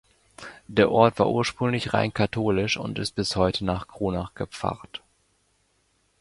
[0.67, 5.03] Der Ort war ursprünglich rein katholisch und ist bis heute nach Kronach gepfarrt.